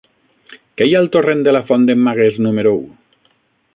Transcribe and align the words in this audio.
Què 0.79 0.87
hi 0.87 0.95
ha 0.95 1.01
al 1.05 1.11
torrent 1.15 1.45
de 1.47 1.55
la 1.55 1.63
Font 1.67 1.85
d'en 1.91 2.01
Magués 2.09 2.41
número 2.47 2.73
u? 2.79 2.85